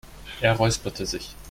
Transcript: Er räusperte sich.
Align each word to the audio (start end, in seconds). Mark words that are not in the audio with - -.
Er 0.41 0.53
räusperte 0.57 1.05
sich. 1.05 1.35